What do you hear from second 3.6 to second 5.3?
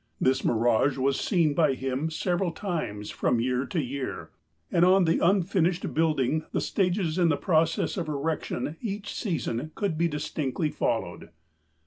to year, and on the